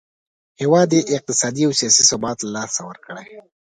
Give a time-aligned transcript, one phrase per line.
[0.61, 3.23] هیواد یې اقتصادي او سیاسي ثبات له لاسه ورکړی.